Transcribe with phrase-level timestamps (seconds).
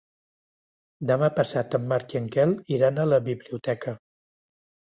[1.11, 3.95] Demà passat en Marc i en Quel iran a la biblioteca.